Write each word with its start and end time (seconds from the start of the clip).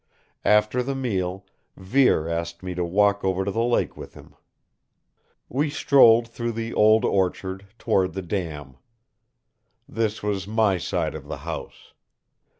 After 0.45 0.81
the 0.81 0.95
meal, 0.95 1.45
Vere 1.77 2.27
asked 2.27 2.63
me 2.63 2.73
to 2.73 2.83
walk 2.83 3.23
over 3.23 3.45
to 3.45 3.51
the 3.51 3.61
lake 3.63 3.95
with 3.95 4.15
him. 4.15 4.33
We 5.47 5.69
strolled 5.69 6.27
through 6.27 6.53
the 6.53 6.73
old 6.73 7.05
orchard 7.05 7.67
toward 7.77 8.13
the 8.13 8.23
dam. 8.23 8.77
This 9.87 10.23
was 10.23 10.47
my 10.47 10.79
side 10.79 11.13
of 11.13 11.27
the 11.27 11.37
house. 11.45 11.93